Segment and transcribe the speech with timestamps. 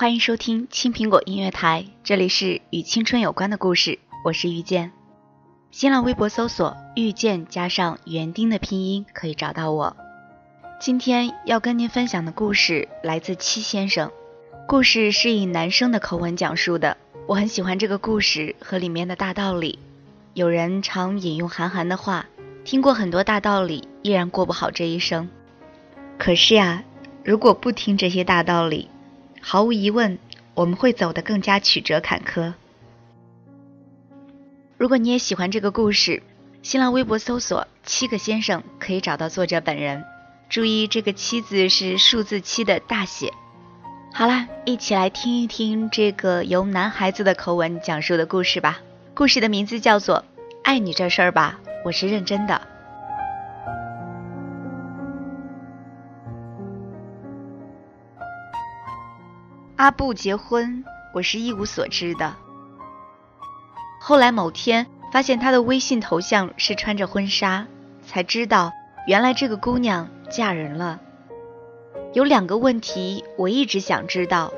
[0.00, 4.92] 欢迎收听青苹果音乐台，这里是与青春有关的故事，我是遇见。
[5.70, 9.94] 新浪微博搜索“遇见”加上园丁的拼音可以找到我。
[10.80, 14.10] 今天要跟您分享的故事来自七先生，
[14.66, 16.96] 故事是以男生的口吻讲述的。
[17.26, 19.78] 我很喜欢这个故事和里面的大道理。
[20.32, 22.24] 有人常引用韩寒的话
[22.64, 25.28] ：“听过很多大道理，依然过不好这一生。”
[26.16, 26.82] 可是呀，
[27.22, 28.88] 如果不听这些大道理，
[29.40, 30.18] 毫无疑问，
[30.54, 32.52] 我们会走得更加曲折坎坷。
[34.76, 36.22] 如果你也喜欢这个故事，
[36.62, 40.04] 新浪微博搜索“七个先生”可以找到作者本人。
[40.48, 43.32] 注意，这个“七”字是数字七的大写。
[44.12, 48.80] 好啦，一起来听一听这个由男孩子的口吻讲述的故事吧。
[49.14, 50.24] 故事的名字叫做
[50.64, 52.60] 《爱你这事儿吧》，我是认真的。
[59.80, 62.36] 阿布结婚，我是一无所知的。
[63.98, 67.66] 后来某天发现他的微信头像是穿着婚纱，
[68.06, 68.74] 才知道
[69.06, 71.00] 原来这个姑娘嫁人了。
[72.12, 74.52] 有两个问题我一直想知道：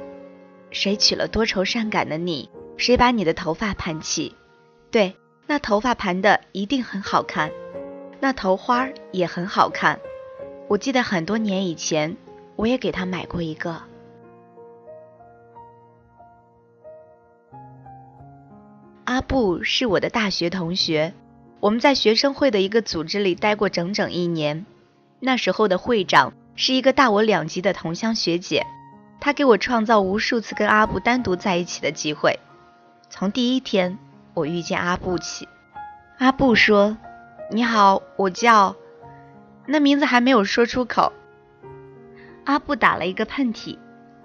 [0.73, 2.51] 谁娶了多愁善感的你？
[2.77, 4.35] 谁把你的头发盘起？
[4.91, 5.15] 对，
[5.47, 7.53] 那头发盘的一定很好看，
[8.19, 10.01] 那头花也很好看。
[10.67, 12.17] 我记得很多年以前，
[12.57, 13.81] 我也给他买过一个。
[19.05, 21.13] 阿布是我的大学同学，
[21.59, 24.65] 我们在学生会的一个组织里待过整整一年。
[25.19, 28.65] 那时候的会长是一个大我两级的同乡学姐，
[29.21, 32.39] 她给我创造无数次跟阿布单独在一起的机会。
[33.11, 33.99] 从第一天
[34.35, 35.49] 我遇见阿布起，
[36.19, 36.97] 阿布说
[37.51, 38.77] ：“你好，我叫……”
[39.67, 41.13] 那名字还没有说出口，
[42.45, 43.79] 阿布打了一个喷嚏，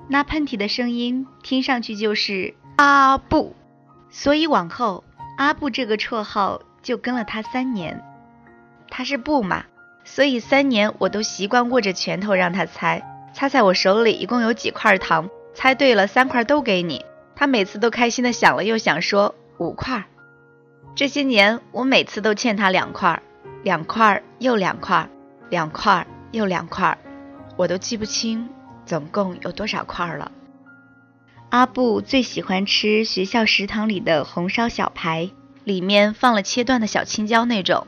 [0.07, 3.55] 那喷嚏的声音听上去就是阿布。
[4.09, 5.03] 所以往后，
[5.37, 8.03] 阿布这个绰号就跟了他三年。
[8.89, 9.65] 他是布嘛，
[10.03, 13.03] 所以三年我都习惯握着拳头让他猜，
[13.33, 17.05] 猜猜我手里一共有几块糖，猜对了三块都给你。
[17.35, 20.05] 他每次都开心的想了又想，说五块。
[20.95, 23.21] 这些年我每次都欠他两块，
[23.63, 25.07] 两块又两块，
[25.49, 26.97] 两块又两块，
[27.55, 28.49] 我都记不清
[28.85, 30.31] 总共有多少块了。
[31.49, 35.29] 阿布最喜欢吃学校食堂里的红烧小排，
[35.63, 37.87] 里面放了切断的小青椒那种，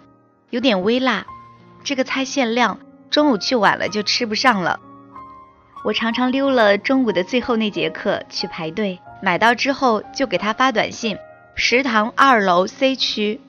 [0.50, 1.26] 有点微辣。
[1.84, 4.80] 这个菜限量，中午去晚了就吃不上了。
[5.84, 11.18] 我常常溜了中午的最后那节课去排队，买到之后就给他发短信：
[11.56, 13.42] 食堂二楼 C 区。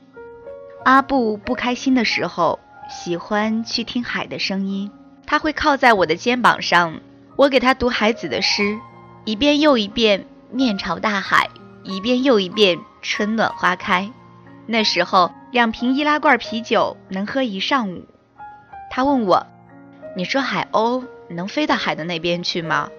[0.85, 2.59] 阿布不开心的时候，
[2.89, 4.91] 喜欢去听海的声音，
[5.25, 7.01] 他会靠在我的肩膀上，
[7.37, 8.77] 我给他读海子的诗。
[9.31, 11.49] 一遍又一遍，面朝大海；
[11.85, 14.11] 一遍又一遍，春暖花开。
[14.67, 18.07] 那时候，两瓶易拉罐啤酒能喝一上午。
[18.91, 19.47] 他问我
[20.19, 22.91] ：“你说海鸥能飞到海的那边去吗？”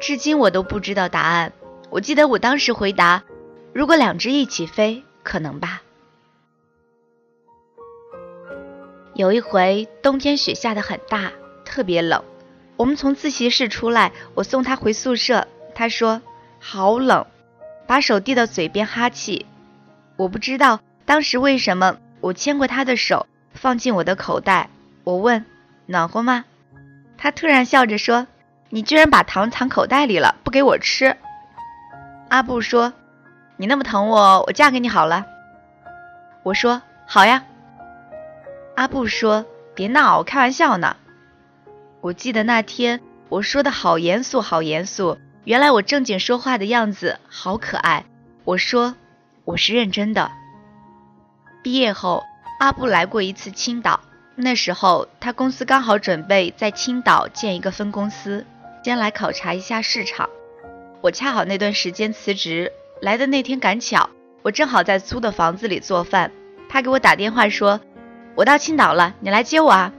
[0.00, 1.52] 至今我都不知道答案。
[1.90, 3.24] 我记得我当时回答
[3.74, 5.82] ：“如果两只一起飞，可能吧。”
[9.12, 11.30] 有一回，冬天雪下的很大，
[11.66, 12.24] 特别冷。
[12.78, 15.46] 我们从自习室出来，我送他回宿舍。
[15.78, 16.20] 他说
[16.58, 17.24] ：“好冷，
[17.86, 19.46] 把手递到嘴边哈气。”
[20.18, 24.70] 我不知道当时为什么，我牵过他的手，放进我的口袋。
[25.04, 25.46] 我问
[25.86, 26.44] ：“暖和吗？”
[27.16, 28.26] 他突然笑着说
[28.70, 31.16] ：“你居然把糖藏口袋里了，不给我吃。”
[32.28, 32.92] 阿布说
[33.56, 35.26] ：“你那么疼我，我嫁给你好了。”
[36.42, 37.44] 我说：“好呀。”
[38.74, 39.46] 阿布说
[39.76, 40.96] ：“别闹，开玩笑呢。”
[42.02, 45.18] 我记得那天我说的好严肃，好严肃。
[45.48, 48.04] 原来我正经说话的样子好可爱。
[48.44, 48.96] 我说
[49.46, 50.30] ：“我是认真的。”
[51.64, 52.22] 毕业后，
[52.60, 54.00] 阿布来过一次青岛。
[54.36, 58.44] 那时候他公司刚好准备在青岛建一个分公司，
[58.84, 60.28] 先来考察一下市场。
[61.00, 62.70] 我恰好那段时间辞职，
[63.00, 64.10] 来的那天赶巧，
[64.42, 66.30] 我正好在租的房子里做饭。
[66.68, 67.80] 他给我打电话说
[68.36, 69.94] ：“我到青岛了，你来接我啊。”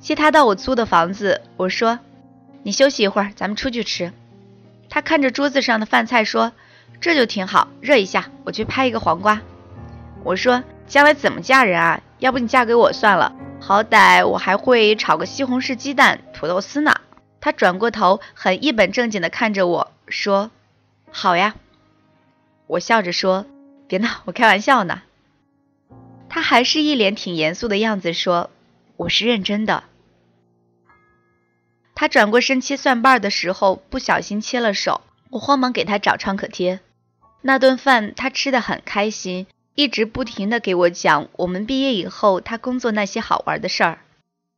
[0.00, 1.98] 接他到我租的房子，我说
[2.64, 4.10] ：“你休息一会儿，咱们出去吃。”
[4.90, 6.52] 他看着桌子上的饭菜说
[7.00, 9.40] ：“这就挺好，热一下，我去拍一个黄瓜。”
[10.24, 12.02] 我说：“将来怎么嫁人啊？
[12.18, 13.32] 要不你嫁给我算了。”
[13.62, 17.00] 好歹我还会炒个西红柿鸡蛋土豆丝呢。
[17.40, 20.50] 他转过头，很一本正经地看着我说
[21.12, 21.54] ：“好呀。”
[22.66, 23.46] 我笑着说
[23.86, 25.02] ：“别闹，我开玩笑呢。”
[26.28, 28.50] 他还是一脸挺严肃的样子说
[28.96, 29.84] ：“我是认真的。”
[32.00, 36.80] 他转过身切蒜瓣的时候不小心切了手，我慌忙给他找创可贴。
[37.42, 39.46] 那顿饭他吃的很开心。
[39.74, 43.98] 一直不停的给我讲我们毕业以后他工作那些好玩的事儿，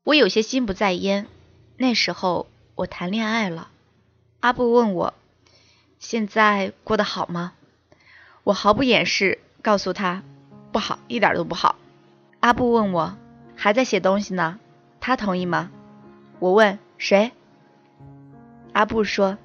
[0.05, 1.27] 我有些心不在焉。
[1.79, 2.47] 那时候
[2.77, 3.71] 我谈恋爱了。
[4.39, 5.15] 阿布问我，
[5.99, 7.55] 现在过得好吗？
[8.45, 10.23] 我毫不掩饰告诉他，
[10.71, 11.75] 不好，一点都不好。
[12.39, 13.17] 阿布问我，
[13.57, 14.61] 还在写东西呢？
[15.01, 15.73] 他同意吗？
[16.39, 17.33] 我问谁？
[18.73, 19.37] 阿布说，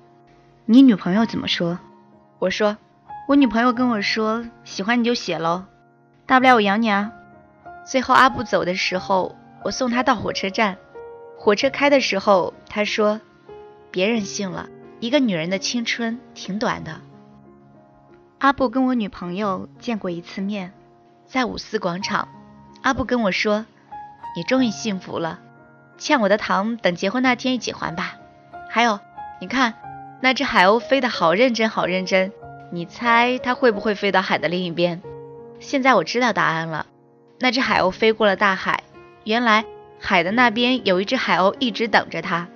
[0.65, 1.79] 你女朋友怎么说？
[2.37, 2.77] 我说。
[3.27, 5.65] 我女朋友跟我说：“喜欢你就写喽，
[6.27, 7.11] 大不了我养你啊。”
[7.83, 10.77] 最后阿布走的时候，我送他到火车站。
[11.35, 13.19] 火车开的时候，他说
[13.89, 14.69] ：“别任性了，
[14.99, 17.01] 一个女人的青春挺短的。”
[18.37, 20.73] 阿布跟我女朋友见过一次面，
[21.25, 22.29] 在五四广场。
[22.83, 23.65] 阿布跟我说
[24.37, 25.39] ：“你终于幸福了，
[25.97, 28.15] 欠我的糖等结婚那天一起还吧。
[28.69, 28.99] 还有，
[29.39, 29.73] 你看
[30.21, 32.31] 那只海鸥飞得好认真，好认真。”
[32.69, 35.01] 你猜它会不会飞到海的另一边？
[35.61, 36.85] 现在我知道答案了。
[37.39, 38.83] 那只海鸥飞过了大海，
[39.23, 39.63] 原来
[39.99, 42.49] 海的那边有一只海鸥一直等着它。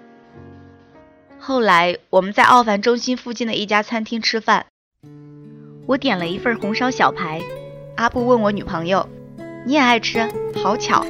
[1.40, 4.66] 后来我们在奥凡中心附近的一家餐厅吃饭，
[5.88, 7.42] 我点了一份红烧小排。
[7.96, 9.08] 阿布问我女朋友
[9.66, 10.30] ：“你也爱吃？
[10.62, 11.06] 好巧。”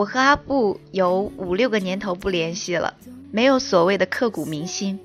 [0.00, 2.94] 我和阿布有五六个年头不联系了
[3.30, 4.98] 没有所谓的刻骨铭心。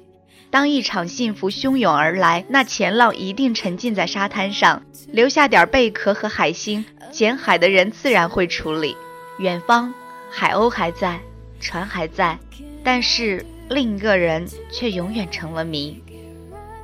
[0.49, 8.95] 当一场幸福汹涌而来那前浪一定沉浸在沙滩上留下点贝壳和海星捡海的人自然会处理。
[9.37, 9.93] 远方
[10.31, 11.19] 海鸥还在
[11.59, 12.39] 船还在
[12.81, 16.01] 但是另一个人却永远成了谜。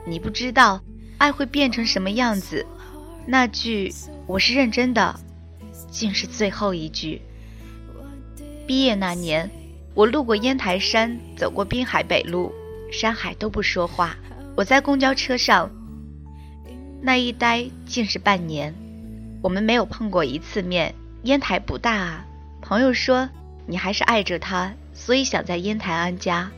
[0.03, 0.81] 你不知道
[1.17, 2.65] 爱会变成什么样子，
[3.25, 3.93] 那句
[4.27, 5.17] 我是认真的，
[5.89, 7.21] 竟是最后一句。
[8.67, 9.49] 毕业那年，
[9.93, 12.51] 我路过烟台山，走过滨海北路，
[12.91, 14.15] 山海都不说话。
[14.55, 15.69] 我在公交车上，
[17.01, 18.73] 那一待竟是半年。
[19.41, 20.93] 我们没有碰过一次面。
[21.23, 22.25] 烟台不大啊。
[22.61, 23.29] 朋友说
[23.65, 26.51] 你还是爱着他，所以想在烟台安家。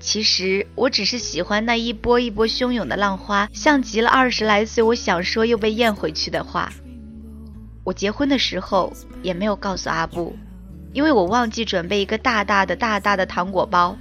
[0.00, 6.72] 其实我只是喜欢那一波一波汹涌的浪花，像极了二十来岁我想说又被咽回去的话。
[7.84, 10.36] 我结婚的时候也没有告诉阿布，
[10.94, 13.98] 因为我忘记准备一个大大的大大的糖果包。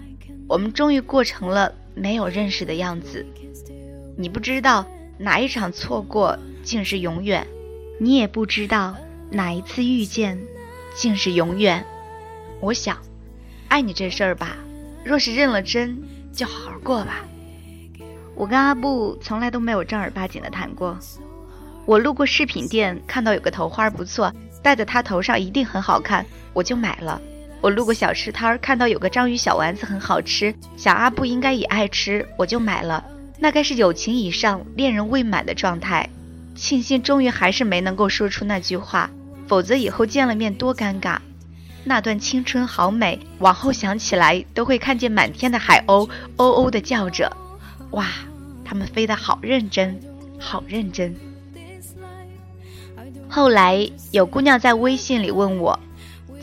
[0.48, 3.26] 我们终于过成了没有认识的样子。
[4.16, 4.86] 你不知道
[5.18, 7.48] 哪一场错过竟是永远，
[8.00, 8.96] 你也不知道
[9.32, 10.40] 哪一次遇见
[10.96, 11.84] 竟是永远。
[12.60, 13.00] 我想，
[13.70, 14.56] 爱你这事儿吧。
[15.04, 15.98] 若是认了真，
[16.32, 17.26] 就好好过吧。
[18.36, 20.96] 我跟阿布从来都没有正儿八经的谈过。
[21.86, 24.32] 我路过饰品店，看到有个头花不错，
[24.64, 27.22] 戴在他头上一定很好看，我就买了。
[27.62, 33.04] 我路过小吃摊儿，看到有个章鱼小丸子很好吃，想阿布应该也爱吃，我就买了。
[33.40, 36.10] 那该是友情以上、恋人未满的状态。
[36.56, 39.10] 庆幸终于还是没能够说出那句话，
[39.48, 41.18] 否则以后见了面多尴尬。
[41.84, 47.36] 那段青春好美，往后想起来都会看见满天的海鸥，喔喔的叫着。
[47.92, 48.08] 哇，
[48.64, 50.00] 它们飞得好认真，
[50.40, 51.16] 好认真。
[53.34, 55.80] 后来有姑娘在微信里问我：“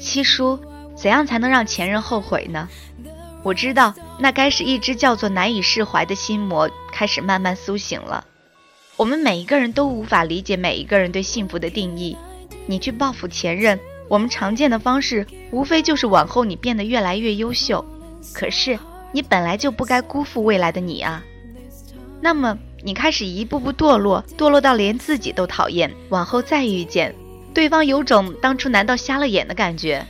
[0.01, 0.59] 七叔。”
[1.01, 2.69] 怎样才能让前任后悔呢？
[3.45, 8.27] 我知道，那该是一只叫做难以释怀的心魔开始慢慢苏醒了。
[8.97, 12.19] 我们每一个人都无法理解每一个人对幸福的定义。
[12.67, 13.79] 你去报复前任，
[14.09, 17.83] 我们常见的方式无非就是往后你变得越来越优秀。
[18.35, 18.79] 可是
[19.13, 21.23] 你本来就不该辜负未来的你啊。
[22.21, 27.15] 那么你开始一步步堕落，堕落到连自己都讨厌，往后再遇见
[27.53, 30.07] 对方，有种当初难道瞎了眼的感觉。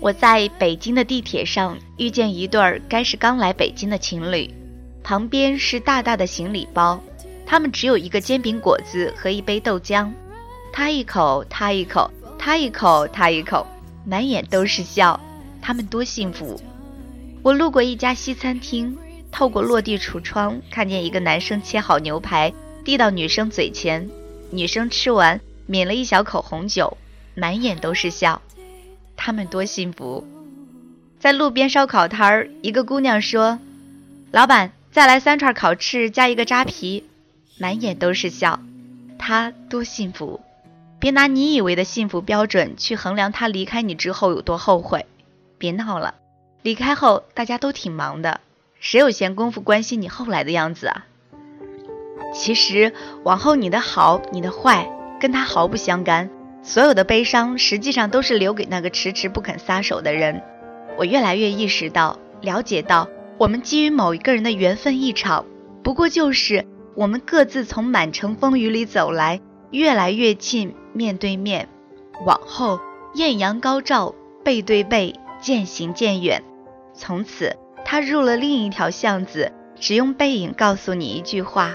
[0.00, 4.52] 我在北京的地铁上遇见一对儿该是刚来北京的情侣，
[5.02, 7.00] 旁边是大大的行李包，
[7.46, 10.10] 他们只有一个煎饼果子和一杯豆浆，
[10.72, 13.66] 他一口他一口，他一口他一口，
[14.04, 15.18] 满眼都是笑，
[15.62, 16.60] 他们多幸福。
[17.42, 18.96] 我路过一家西餐厅，
[19.34, 24.08] 透过落地橱窗看见一个男生切好牛排递到女生嘴前，
[24.50, 26.96] 女生吃完抿了一小口红酒，
[27.34, 28.40] 满眼都是笑。
[29.16, 30.24] 他们多幸福！
[31.18, 33.58] 在路边烧烤摊儿，一个姑娘说
[34.30, 37.02] ：“老板，再来三串烤翅，加一个扎啤。”
[37.58, 38.60] 满眼都是笑。
[39.18, 40.40] 他多幸福！
[41.00, 45.06] 别拿你以为的幸福标准去衡量他离开你之后有多后悔。
[45.58, 46.14] 别闹了，
[46.62, 48.40] 离开后大家都挺忙的，
[48.84, 51.06] 谁有闲工夫关心你后来的样子啊？
[52.34, 56.28] 其实往后你的好，你的坏，跟他毫不相干。
[56.62, 60.42] 所有的悲伤实际上都是留给那个迟迟不肯撒手的人。
[60.98, 65.46] 我越来越意识到、了解到，我们基于某一个人的缘分一场，
[65.82, 71.70] 不过就是我们各自从满城风雨里走来，越来越近，面对面，
[72.26, 72.78] 往后
[73.14, 74.14] 艳阳高照，
[74.44, 76.42] 背对背，渐行渐远。
[76.92, 81.74] 从此，他入了另一条巷子，只用背影告诉你一句话：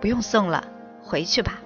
[0.00, 0.68] 不用送了，
[1.02, 1.60] 回去吧。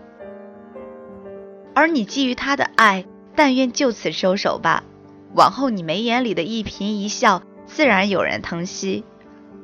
[1.74, 4.84] 而你基于他的爱，但愿就此收手吧。
[5.34, 9.04] 往后你眉眼里的一颦一笑，自然有人疼惜。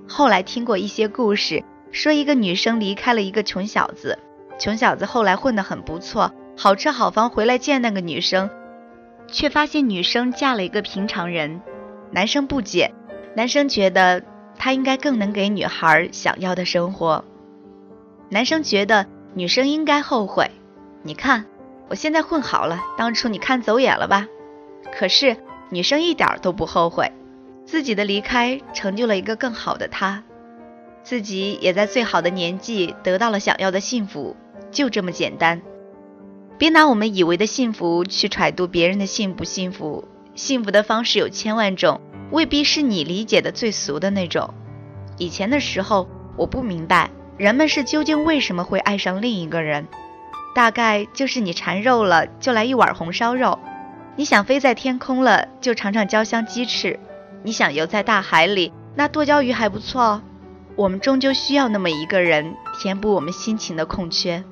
[0.09, 4.19] 后来听过一些故事，说一个女生离开了一个穷小子，
[4.59, 8.49] 穷小子后来混得很不错，好车好房，回来见那个女生，
[9.31, 11.61] 却发现女生嫁了一个平常人。
[12.11, 12.95] 男生不解，
[13.39, 14.25] 男生觉得
[14.57, 17.25] 他应该更能给女孩想要的生活。
[18.31, 20.51] 男生觉得女生应该后悔，
[21.05, 21.47] 你看。
[21.89, 24.27] 我现在混好了，当初你看走眼了吧？
[24.93, 25.37] 可是
[25.71, 27.13] 女生一点都不后悔，
[27.65, 30.25] 自己的离开成就了一个更好的他，
[31.05, 34.37] 自己也在最好的年纪得到了想要的幸福，
[34.73, 35.63] 就这么简单。
[36.59, 44.53] 别拿我们以为的幸福去揣度别人的幸不幸福，幸福的方式有千万种，未必是你理解的最俗的那种。
[45.17, 49.87] 以前的时候，我不明白人们是究竟为什么会爱上另一个人。
[50.55, 53.59] 大概就是你馋肉了，就来一碗红烧肉；
[54.17, 56.99] 你想飞在天空了，就尝尝焦香鸡翅；
[57.45, 60.23] 你想游在大海里，那剁椒鱼还不错哦。
[60.75, 64.43] 我们终究需要那么一个人，填补我们心情的空缺。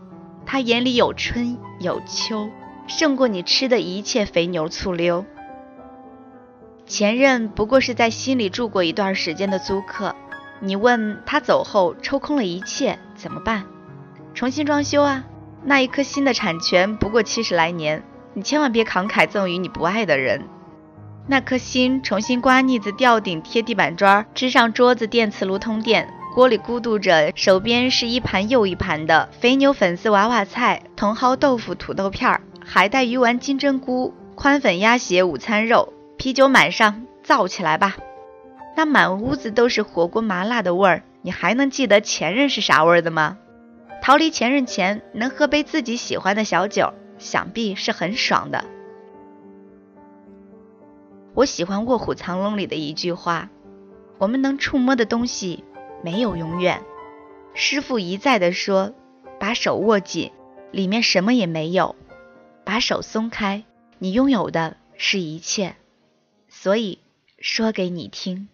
[0.45, 2.49] 他眼里有春有秋，
[2.87, 5.25] 胜过你吃的一切肥牛醋溜。
[6.87, 10.15] 前任不过是在心里住过一段时间的租客，
[10.61, 13.65] 你问他走后抽空了一切怎么办？
[14.35, 15.25] 重新装修啊。
[15.65, 20.45] 那一颗心的产权不过七十来年，你千万别慷慨赠予你不爱的人。
[21.27, 35.93] 那颗心重新刮腻子、吊顶、贴地板砖、支上桌子、电磁炉通电，锅里咕嘟着，手边是一盘又一盘的肥牛、粉丝、娃娃菜、茼蒿、豆腐、土豆片儿、海带、鱼丸、金针菇、宽粉、鸭血、午餐肉、
[36.27, 37.99] 啤酒满上，造起来吧！
[38.77, 43.39] 那满屋子都是火锅麻辣的味儿，你还能记得前任是啥味儿的吗？
[44.03, 48.65] 逃离前任前，能喝杯自己喜欢的小酒，想必是很爽的。
[51.33, 53.49] 我喜欢《卧虎藏龙》里的一句话
[54.19, 55.63] ：“我们能触摸的东西
[56.03, 56.83] 没有永远。”
[57.55, 58.93] 师傅一再的说
[59.39, 60.33] ：“把手握紧，
[60.73, 61.95] 里面什么也没有；
[62.65, 63.63] 把手松开，
[64.01, 65.77] 你拥有的是一切。”
[66.59, 67.01] 所以
[67.39, 68.49] 说给你听。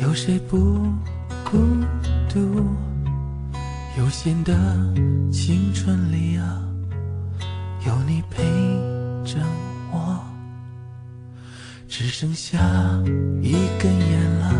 [0.00, 0.56] 有谁不
[1.44, 1.58] 孤
[2.32, 2.64] 独？
[3.98, 4.54] 有限的
[5.32, 6.62] 青春里啊，
[7.84, 8.44] 有你陪
[9.24, 9.40] 着
[9.92, 10.20] 我。
[11.88, 12.58] 只剩下
[13.42, 14.54] 一根烟了，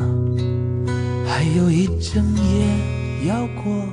[1.28, 3.86] 还有一整夜要过。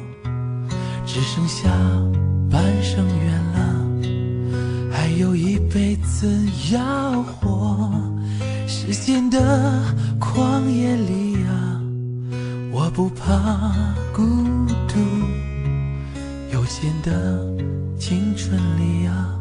[1.05, 1.69] 只剩下
[2.49, 3.85] 半生缘了，
[4.91, 6.27] 还有一辈子
[6.73, 7.91] 要活。
[8.67, 9.81] 时间的
[10.19, 11.34] 旷野里，
[12.77, 13.25] 我不怕
[14.13, 14.21] 孤
[14.85, 14.99] 独。
[16.51, 17.47] 有限的
[17.97, 19.33] 青春里啊，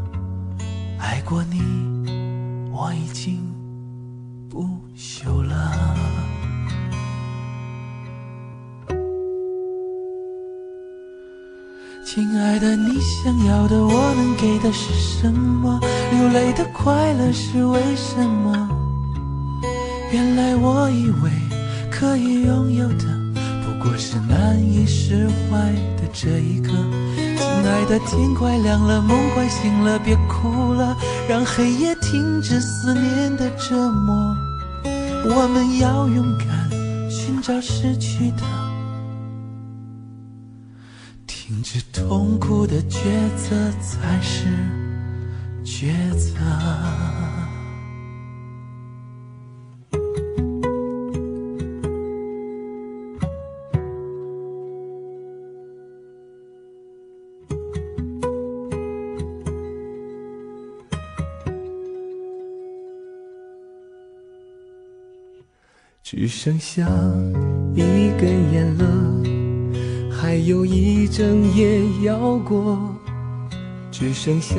[1.01, 1.61] 爱过你，
[2.71, 3.41] 我已经
[4.49, 4.65] 不
[4.97, 5.97] 朽了。
[12.07, 15.81] 亲爱的，你想要的，我能给的是什么？
[16.13, 18.69] 流泪的快乐是为什么？
[20.13, 21.31] 原来我以为
[21.91, 23.14] 可以拥有的，
[23.87, 26.73] 我是难以释怀的这一刻。
[27.37, 30.97] 亲爱的，天快亮了，梦快醒了，别哭了，
[31.29, 34.37] 让黑夜停止思念的折磨。
[35.27, 36.71] 我们要勇敢
[37.11, 38.43] 寻找失去的，
[41.27, 43.05] 停止痛苦的抉
[43.37, 44.47] 择才是
[45.63, 46.41] 抉择。
[66.17, 66.89] 只剩下
[67.75, 67.83] 一
[68.17, 68.87] 根烟了，
[70.13, 72.79] 还有一整夜要过。
[73.91, 74.55] 只剩下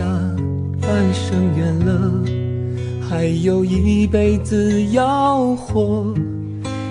[0.82, 2.12] 半生缘了，
[3.10, 6.13] 还有一辈子要活。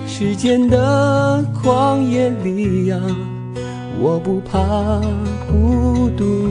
[0.06, 2.98] 时间的旷野里呀，
[4.00, 4.98] 我不怕
[5.46, 6.48] 孤独。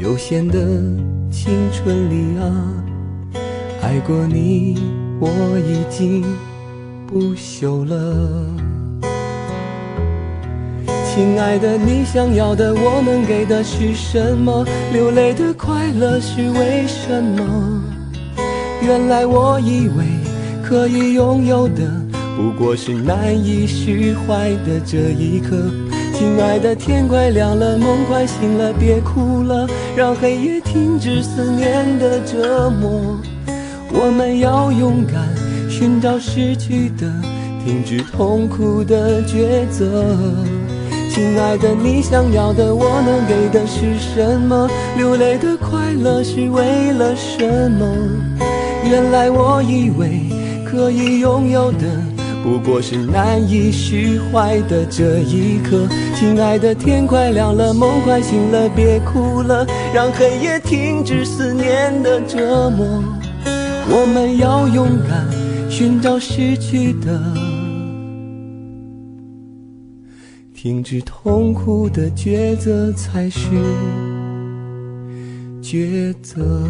[0.00, 0.56] 有限的
[1.32, 2.84] 青春里啊，
[3.82, 4.78] 爱过你，
[5.18, 6.24] 我已经。
[7.06, 7.94] 不朽了，
[11.04, 14.66] 亲爱的，你想要的，我能给的是什么？
[14.92, 17.80] 流泪的快乐是为什么？
[18.82, 20.04] 原来我以为
[20.64, 21.88] 可以拥有的，
[22.36, 25.56] 不过是难以释怀的这一刻。
[26.12, 33.16] 亲爱的，天快亮了，梦快醒了，别哭了，让黑夜停止思念的折磨。
[33.92, 35.45] 我们要勇敢。
[35.78, 37.06] 寻找失去的，
[37.62, 40.16] 停止痛苦的抉择。
[41.10, 44.66] 亲爱的，你想要的，我能给的是什么？
[44.96, 47.86] 流泪的快乐是为了什么？
[48.88, 50.22] 原来我以为
[50.64, 51.84] 可以拥有的，
[52.42, 55.86] 不过是难以释怀的这一刻。
[56.14, 63.04] 亲爱的，天快亮了，梦快醒了，别哭了，让黑夜停止思念的折磨。
[63.90, 65.45] 我们要勇敢。
[65.68, 67.20] 寻找失去的，
[70.54, 73.50] 停止痛苦的抉择才是
[75.60, 76.66] 抉择。